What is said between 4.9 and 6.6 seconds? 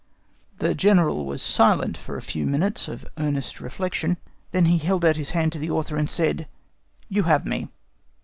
out his hand to the Author, and said,